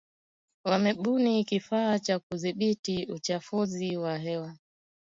Wamebuni 0.63 1.43
kifaa 1.43 1.99
cha 1.99 2.19
kudhibiti 2.19 3.05
uchafuzi 3.05 3.97
wa 3.97 4.17
hewa 4.17 4.55